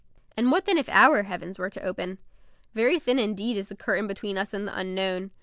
[0.35, 2.17] And what then if our heavens were to open?
[2.73, 5.29] Very thin indeed is the curtain between us and the unknown.